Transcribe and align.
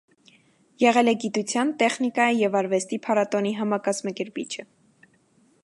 Եղել 0.83 1.11
է 1.11 1.13
գիտության, 1.23 1.73
տեխնիկայի 1.83 2.39
և 2.43 2.57
արվեստի 2.61 2.99
փառատոնի 3.05 3.53
համակազմակերպիչը։ 3.61 4.67